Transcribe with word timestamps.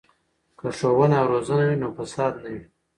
که 0.57 0.67
ښوونه 0.77 1.17
او 1.21 1.27
روزنه 1.31 1.63
وي 1.67 1.75
نو 1.81 1.87
فساد 1.97 2.33
نه 2.43 2.49
وي. 2.53 2.63